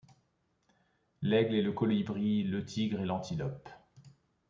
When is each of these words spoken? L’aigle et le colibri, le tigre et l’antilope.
L’aigle 1.21 1.53
et 1.53 1.61
le 1.61 1.73
colibri, 1.73 2.41
le 2.41 2.65
tigre 2.65 3.01
et 3.01 3.05
l’antilope. 3.05 3.69